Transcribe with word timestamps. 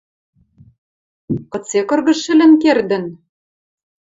—Кыце 1.51 1.79
кыргыж 1.89 2.17
шӹлӹн 2.25 2.51
кердӹн? 2.61 3.05